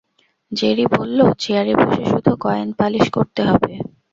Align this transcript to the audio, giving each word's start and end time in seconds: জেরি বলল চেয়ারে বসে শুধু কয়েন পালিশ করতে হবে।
জেরি 0.51 0.85
বলল 0.93 1.19
চেয়ারে 1.41 1.73
বসে 1.81 2.03
শুধু 2.11 2.31
কয়েন 2.43 2.69
পালিশ 2.79 3.05
করতে 3.15 3.41
হবে। 3.49 3.71